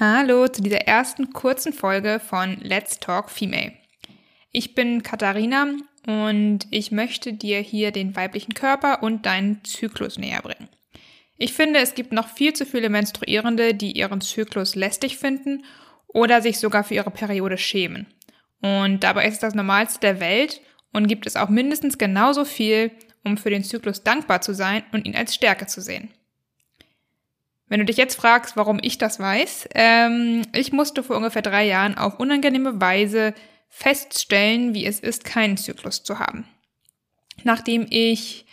[0.00, 3.72] Hallo zu dieser ersten kurzen Folge von Let's Talk Female.
[4.52, 5.74] Ich bin Katharina
[6.06, 10.68] und ich möchte dir hier den weiblichen Körper und deinen Zyklus näher bringen.
[11.36, 15.64] Ich finde, es gibt noch viel zu viele Menstruierende, die ihren Zyklus lästig finden
[16.06, 18.06] oder sich sogar für ihre Periode schämen.
[18.62, 20.60] Und dabei ist es das Normalste der Welt
[20.92, 22.92] und gibt es auch mindestens genauso viel,
[23.24, 26.10] um für den Zyklus dankbar zu sein und ihn als Stärke zu sehen.
[27.68, 31.66] Wenn du dich jetzt fragst, warum ich das weiß, ähm, ich musste vor ungefähr drei
[31.66, 33.34] Jahren auf unangenehme Weise
[33.68, 36.46] feststellen, wie es ist, keinen Zyklus zu haben.
[37.44, 38.46] Nachdem ich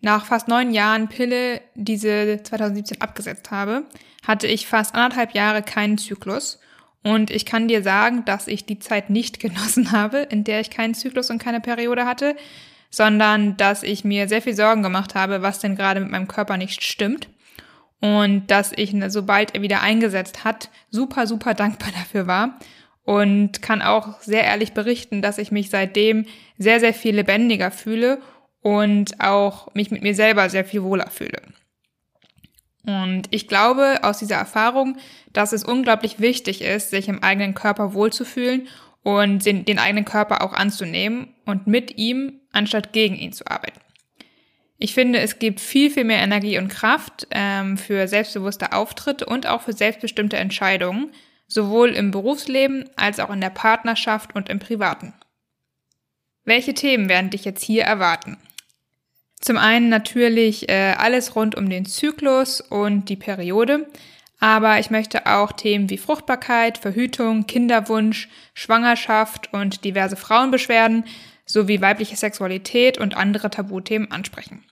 [0.00, 3.84] nach fast neun Jahren Pille diese 2017 abgesetzt habe,
[4.26, 6.60] hatte ich fast anderthalb Jahre keinen Zyklus.
[7.04, 10.70] Und ich kann dir sagen, dass ich die Zeit nicht genossen habe, in der ich
[10.70, 12.36] keinen Zyklus und keine Periode hatte,
[12.90, 16.56] sondern dass ich mir sehr viel Sorgen gemacht habe, was denn gerade mit meinem Körper
[16.56, 17.28] nicht stimmt
[18.00, 22.58] und dass ich, ne, sobald er wieder eingesetzt hat, super, super dankbar dafür war
[23.04, 26.26] und kann auch sehr ehrlich berichten, dass ich mich seitdem
[26.58, 28.20] sehr, sehr viel lebendiger fühle
[28.60, 31.40] und auch mich mit mir selber sehr viel wohler fühle.
[32.84, 34.96] Und ich glaube aus dieser Erfahrung,
[35.32, 38.68] dass es unglaublich wichtig ist, sich im eigenen Körper wohlzufühlen
[39.02, 43.80] und den, eigenen Körper auch anzunehmen und mit ihm anstatt gegen ihn zu arbeiten.
[44.78, 49.46] Ich finde, es gibt viel, viel mehr Energie und Kraft ähm, für selbstbewusste Auftritte und
[49.46, 51.12] auch für selbstbestimmte Entscheidungen,
[51.48, 55.14] sowohl im Berufsleben als auch in der Partnerschaft und im Privaten.
[56.44, 58.38] Welche Themen werden dich jetzt hier erwarten?
[59.40, 63.88] Zum einen natürlich äh, alles rund um den Zyklus und die Periode,
[64.40, 71.04] aber ich möchte auch Themen wie Fruchtbarkeit, Verhütung, Kinderwunsch, Schwangerschaft und diverse Frauenbeschwerden
[71.48, 74.64] sowie weibliche Sexualität und andere Tabuthemen ansprechen.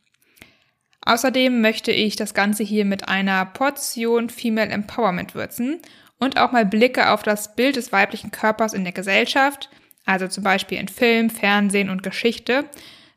[1.00, 5.80] Außerdem möchte ich das Ganze hier mit einer Portion Female Empowerment würzen
[6.18, 9.70] und auch mal Blicke auf das Bild des weiblichen Körpers in der Gesellschaft,
[10.04, 12.68] also zum Beispiel in Film, Fernsehen und Geschichte,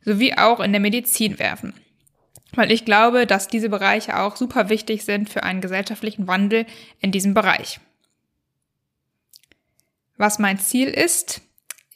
[0.05, 1.73] sowie auch in der Medizin werfen.
[2.53, 6.65] Weil ich glaube, dass diese Bereiche auch super wichtig sind für einen gesellschaftlichen Wandel
[6.99, 7.79] in diesem Bereich.
[10.17, 11.41] Was mein Ziel ist,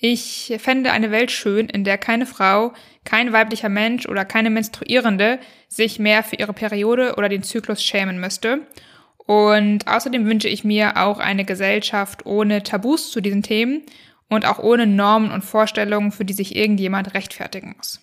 [0.05, 2.73] ich fände eine Welt schön, in der keine Frau,
[3.05, 8.19] kein weiblicher Mensch oder keine Menstruierende sich mehr für ihre Periode oder den Zyklus schämen
[8.19, 8.67] müsste.
[9.15, 13.83] Und außerdem wünsche ich mir auch eine Gesellschaft ohne Tabus zu diesen Themen
[14.27, 18.01] und auch ohne Normen und Vorstellungen, für die sich irgendjemand rechtfertigen muss.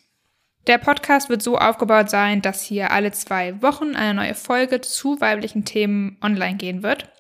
[0.69, 5.21] Der Podcast wird so aufgebaut sein, dass hier alle zwei Wochen eine neue Folge zu
[5.21, 7.11] weiblichen Themen online gehen wird.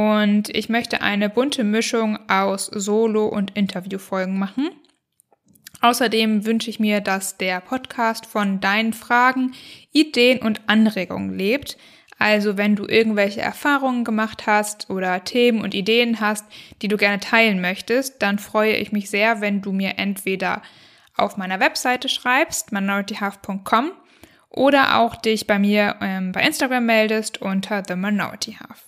[0.00, 4.70] Und ich möchte eine bunte Mischung aus Solo- und Interviewfolgen machen.
[5.82, 9.52] Außerdem wünsche ich mir, dass der Podcast von deinen Fragen,
[9.92, 11.76] Ideen und Anregungen lebt.
[12.18, 16.46] Also wenn du irgendwelche Erfahrungen gemacht hast oder Themen und Ideen hast,
[16.80, 20.62] die du gerne teilen möchtest, dann freue ich mich sehr, wenn du mir entweder
[21.14, 23.92] auf meiner Webseite schreibst, minorityhalf.com,
[24.48, 28.86] oder auch dich bei mir ähm, bei Instagram meldest unter The Minority Half.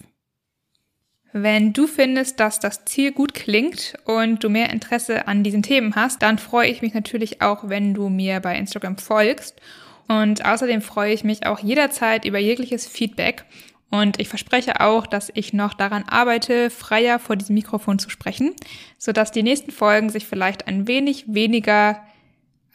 [1.32, 5.94] Wenn du findest, dass das Ziel gut klingt und du mehr Interesse an diesen Themen
[5.96, 9.60] hast, dann freue ich mich natürlich auch, wenn du mir bei Instagram folgst.
[10.08, 13.44] Und außerdem freue ich mich auch jederzeit über jegliches Feedback.
[13.90, 18.54] Und ich verspreche auch, dass ich noch daran arbeite, freier vor diesem Mikrofon zu sprechen,
[18.98, 22.02] sodass die nächsten Folgen sich vielleicht ein wenig weniger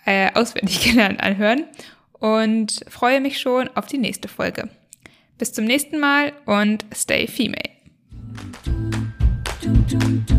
[0.06, 1.66] äh, auswendig gelernt anhören.
[2.14, 4.70] Und freue mich schon auf die nächste Folge.
[5.38, 7.77] Bis zum nächsten Mal und stay female.
[9.88, 10.37] dum.